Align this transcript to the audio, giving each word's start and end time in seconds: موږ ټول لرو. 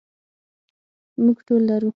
موږ 1.23 1.37
ټول 1.47 1.61
لرو. 1.69 1.89